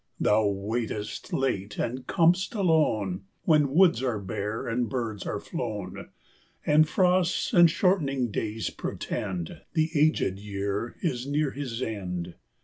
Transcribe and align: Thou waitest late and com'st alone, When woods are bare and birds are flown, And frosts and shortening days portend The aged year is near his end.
Thou 0.19 0.47
waitest 0.47 1.31
late 1.31 1.77
and 1.77 2.07
com'st 2.07 2.55
alone, 2.55 3.25
When 3.43 3.69
woods 3.71 4.01
are 4.01 4.17
bare 4.17 4.67
and 4.67 4.89
birds 4.89 5.27
are 5.27 5.39
flown, 5.39 6.09
And 6.65 6.89
frosts 6.89 7.53
and 7.53 7.69
shortening 7.69 8.31
days 8.31 8.71
portend 8.71 9.61
The 9.73 9.91
aged 9.93 10.39
year 10.39 10.95
is 11.01 11.27
near 11.27 11.51
his 11.51 11.83
end. 11.83 12.33